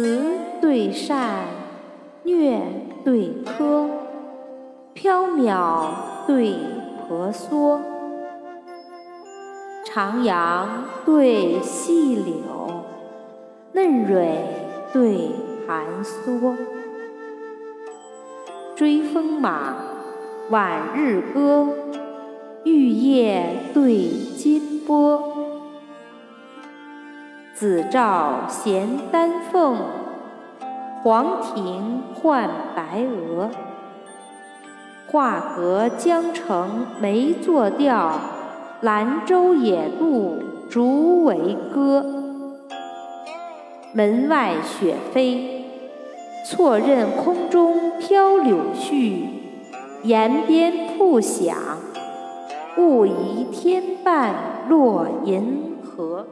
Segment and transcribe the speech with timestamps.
[0.00, 1.40] 慈对善，
[2.22, 2.60] 虐
[3.04, 3.88] 对苛，
[4.94, 5.88] 缥缈
[6.24, 6.54] 对
[7.08, 7.80] 婆娑，
[9.84, 10.66] 徜徉
[11.04, 12.84] 对细柳，
[13.72, 14.38] 嫩蕊
[14.92, 15.30] 对
[15.66, 16.54] 寒梭。
[18.76, 19.74] 追风马，
[20.50, 21.70] 晚日歌，
[22.62, 24.06] 玉叶对
[24.36, 25.27] 金波。
[27.58, 29.78] 紫照衔丹凤，
[31.02, 33.50] 黄庭换白鹅。
[35.10, 38.12] 画阁江城梅作调，
[38.80, 40.38] 兰舟野渡
[40.70, 42.06] 竹为歌。
[43.92, 45.64] 门外雪飞，
[46.46, 49.24] 错认空中飘柳絮；
[50.04, 51.56] 檐边瀑响，
[52.76, 54.32] 误疑天半
[54.68, 56.24] 落银河